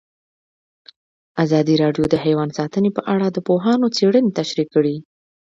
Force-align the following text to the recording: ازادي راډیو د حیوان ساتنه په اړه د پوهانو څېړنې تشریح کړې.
ازادي 1.43 1.75
راډیو 1.83 2.05
د 2.09 2.15
حیوان 2.23 2.49
ساتنه 2.57 2.89
په 2.97 3.01
اړه 3.13 3.27
د 3.31 3.37
پوهانو 3.47 3.87
څېړنې 3.97 4.35
تشریح 4.39 4.67
کړې. 4.75 4.95